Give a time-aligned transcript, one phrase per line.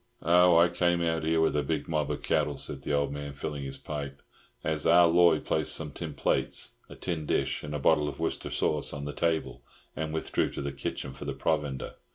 [0.23, 3.33] "Oh, I came out here with a big mob of cattle," said the old man,
[3.33, 4.23] filling his pipe,
[4.63, 8.49] as Ah Loy placed some tin plates, a tin dish, and a bottle of Worcester
[8.49, 9.61] sauce on the table,
[9.95, 11.93] and withdrew to the kitchen for the provender.